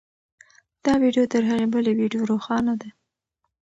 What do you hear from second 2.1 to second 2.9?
روښانه ده.